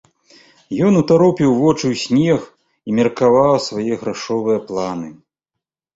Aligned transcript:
Ён 0.85 0.93
утаропіў 1.01 1.49
вочы 1.61 1.85
ў 1.93 2.01
снег 2.05 2.39
і 2.89 2.97
меркаваў 3.01 3.53
свае 3.67 3.93
грашовыя 4.05 4.57
планы. 4.71 5.09